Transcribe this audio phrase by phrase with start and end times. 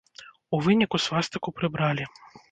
[0.57, 2.09] У выніку свастыку прыбралі.